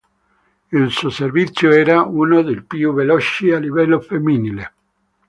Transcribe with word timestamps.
Il 0.71 0.89
suo 0.89 1.11
servizio 1.11 1.69
era 1.71 2.01
uno 2.01 2.41
dei 2.41 2.63
più 2.63 2.91
veloci 2.91 3.51
a 3.51 3.59
livello 3.59 3.99
femminile. 3.99 4.73